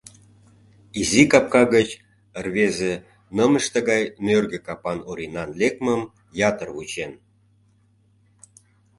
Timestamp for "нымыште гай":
3.35-4.03